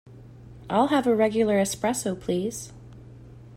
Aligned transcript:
I'll 0.67 0.87
have 0.87 1.05
a 1.05 1.15
regular 1.15 1.57
Espresso 1.59 2.19
please. 2.19 2.73